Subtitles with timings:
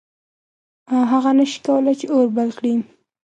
[1.11, 2.73] هغه نه شي کولی چې اور بل کړي.